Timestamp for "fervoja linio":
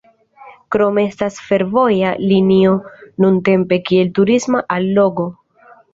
1.49-2.73